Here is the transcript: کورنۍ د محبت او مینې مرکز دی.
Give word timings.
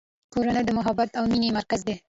کورنۍ 0.33 0.63
د 0.65 0.69
محبت 0.77 1.09
او 1.17 1.23
مینې 1.31 1.49
مرکز 1.57 1.81
دی. 1.87 1.95